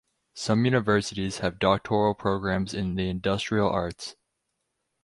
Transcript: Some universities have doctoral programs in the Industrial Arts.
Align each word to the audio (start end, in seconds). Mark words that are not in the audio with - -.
Some 0.33 0.65
universities 0.65 1.37
have 1.41 1.59
doctoral 1.59 2.15
programs 2.15 2.73
in 2.73 2.95
the 2.95 3.07
Industrial 3.07 3.69
Arts. 3.69 4.15